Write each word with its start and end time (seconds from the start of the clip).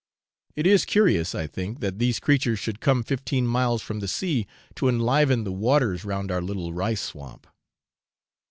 It 0.55 0.65
is 0.65 0.83
curious, 0.83 1.35
I 1.35 1.45
think, 1.45 1.79
that 1.81 1.99
these 1.99 2.19
creatures 2.19 2.57
should 2.57 2.79
come 2.79 3.03
fifteen 3.03 3.45
miles 3.45 3.83
from 3.83 3.99
the 3.99 4.07
sea 4.07 4.47
to 4.73 4.89
enliven 4.89 5.43
the 5.43 5.51
waters 5.51 6.03
round 6.05 6.31
our 6.31 6.41
little 6.41 6.73
rice 6.73 7.01
swamp. 7.01 7.45